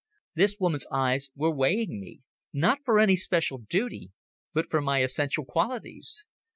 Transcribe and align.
This 0.33 0.55
woman's 0.59 0.87
eyes 0.91 1.29
were 1.35 1.53
weighing 1.53 1.99
me, 1.99 2.21
not 2.51 2.79
for 2.83 2.97
any 2.99 3.15
special 3.15 3.59
duty, 3.59 4.09
but 4.51 4.67
for 4.67 4.81
my 4.81 5.03
essential 5.03 5.45
qualities. 5.45 6.25